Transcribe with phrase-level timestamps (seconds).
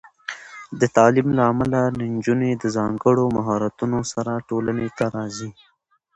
[0.79, 5.51] د تعلیم له امله، نجونې د ځانګړو مهارتونو سره ټولنې ته راځي.